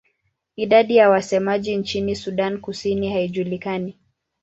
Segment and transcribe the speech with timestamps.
[0.55, 3.97] Idadi ya wasemaji nchini Sudan Kusini haijulikani.